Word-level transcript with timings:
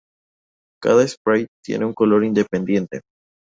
Cada 0.81 1.07
"sprite" 1.07 1.51
tiene 1.63 1.85
un 1.85 1.93
color 1.93 2.25
independiente. 2.25 3.01